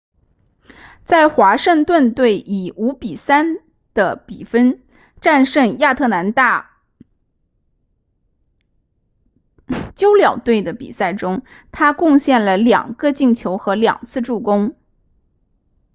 [1.05, 3.61] 在华盛顿队以 5-3
[3.93, 4.81] 的比分
[5.19, 6.79] 战胜亚特兰大
[9.95, 14.75] 鸫鸟队的比赛中他贡献了2个进球和2次助攻